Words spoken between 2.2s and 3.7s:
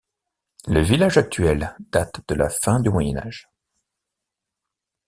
de la fin du Moyen Âge.